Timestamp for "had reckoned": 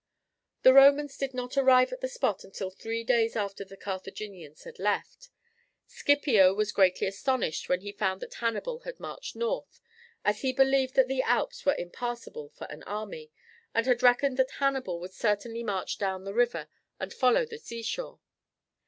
13.85-14.37